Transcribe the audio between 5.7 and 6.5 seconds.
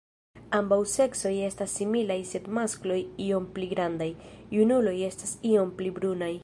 pli brunaj.